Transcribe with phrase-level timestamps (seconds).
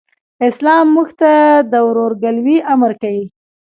[0.47, 1.31] اسلام موږ ته
[1.71, 3.23] د ورورګلوئ امر کوي.